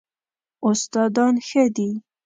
[0.69, 1.89] استادان ښه دي؟